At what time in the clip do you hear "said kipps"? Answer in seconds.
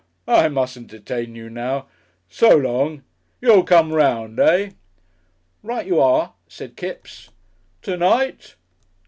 6.47-7.29